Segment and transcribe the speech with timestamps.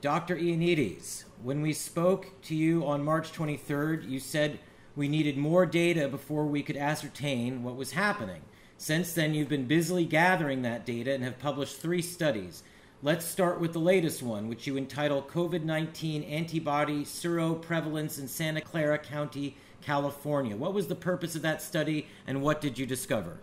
[0.00, 0.36] Dr.
[0.36, 4.60] Ioannidis, when we spoke to you on March 23rd, you said
[4.94, 8.42] we needed more data before we could ascertain what was happening.
[8.76, 12.62] Since then, you've been busily gathering that data and have published three studies.
[13.02, 18.60] Let's start with the latest one, which you entitle COVID 19 Antibody Seroprevalence in Santa
[18.60, 20.56] Clara County, California.
[20.56, 23.38] What was the purpose of that study and what did you discover?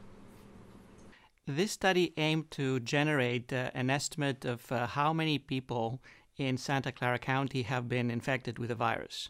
[1.47, 6.01] This study aimed to generate uh, an estimate of uh, how many people
[6.37, 9.29] in Santa Clara County have been infected with the virus.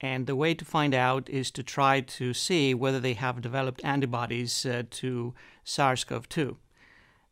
[0.00, 3.84] And the way to find out is to try to see whether they have developed
[3.84, 5.34] antibodies uh, to
[5.64, 6.56] SARS CoV 2.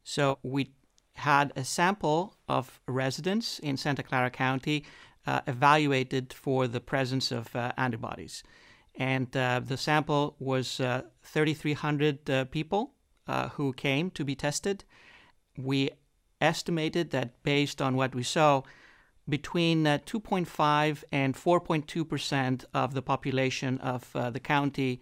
[0.02, 0.72] So we
[1.14, 4.84] had a sample of residents in Santa Clara County
[5.26, 8.42] uh, evaluated for the presence of uh, antibodies.
[8.94, 12.92] And uh, the sample was uh, 3,300 uh, people
[13.54, 14.84] who came to be tested.
[15.58, 15.90] We
[16.40, 18.62] estimated that based on what we saw,
[19.28, 25.00] between uh, 2.5 and 4.2 percent of the population of uh, the county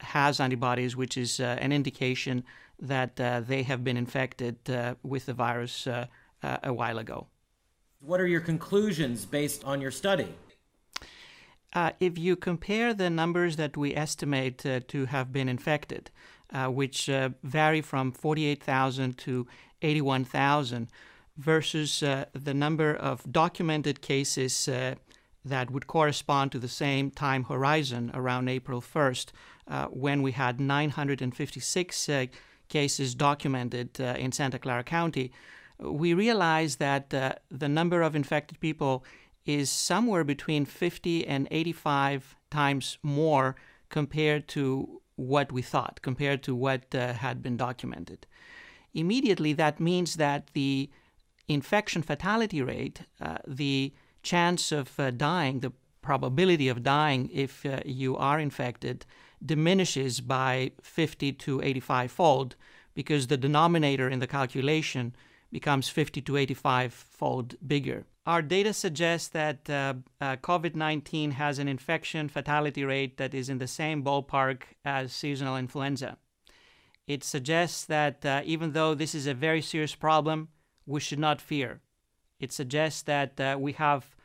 [0.00, 2.44] has antibodies, which is uh, an indication
[2.80, 6.06] that uh, they have been infected uh, with the virus uh,
[6.42, 7.28] a while ago.
[8.00, 10.34] What are your conclusions based on your study?
[12.00, 16.10] if you compare the numbers that we estimate to have been infected,
[16.66, 17.08] which
[17.42, 19.46] vary from 48,000 to
[19.80, 20.88] 81,000,
[21.36, 24.94] versus uh, the number of documented cases uh,
[25.44, 29.30] that would correspond to the same time horizon around April 1st,
[29.68, 32.26] uh, when we had 956 uh,
[32.68, 35.32] cases documented uh, in Santa Clara County,
[35.78, 39.04] we realized that uh, the number of infected people
[39.44, 43.56] is somewhere between 50 and 85 times more
[43.88, 48.26] compared to what we thought, compared to what had been documented.
[48.94, 50.88] Immediately, that means that the
[51.48, 57.80] infection fatality rate, uh, the chance of uh, dying, the probability of dying if uh,
[57.84, 59.06] you are infected,
[59.44, 62.56] diminishes by 50 to 85 fold
[62.94, 65.14] because the denominator in the calculation
[65.50, 68.04] becomes 50 to 85 fold bigger.
[68.24, 73.48] Our data suggests that uh, uh, COVID 19 has an infection fatality rate that is
[73.48, 76.18] in the same ballpark as seasonal influenza.
[77.06, 80.48] It suggests that uh, even though this is a very serious problem,
[80.86, 81.80] we should not fear.
[82.40, 84.16] It suggests that uh, we have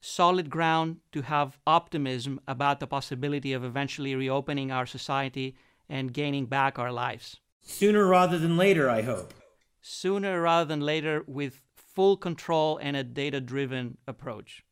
[0.00, 5.54] solid ground to have optimism about the possibility of eventually reopening our society
[5.88, 7.38] and gaining back our lives.
[7.62, 9.34] Sooner rather than later, I hope.
[9.82, 14.64] Sooner rather than later, with full control and a data driven approach.